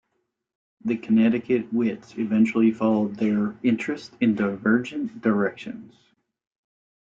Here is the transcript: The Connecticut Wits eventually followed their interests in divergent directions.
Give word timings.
The 0.83 0.97
Connecticut 0.97 1.71
Wits 1.71 2.15
eventually 2.17 2.71
followed 2.71 3.17
their 3.17 3.55
interests 3.61 4.09
in 4.19 4.33
divergent 4.33 5.21
directions. 5.21 5.93